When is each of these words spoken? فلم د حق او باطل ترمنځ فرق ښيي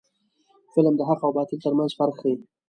فلم 0.73 0.93
د 0.97 1.01
حق 1.09 1.21
او 1.25 1.31
باطل 1.37 1.57
ترمنځ 1.65 1.91
فرق 1.97 2.15
ښيي 2.21 2.35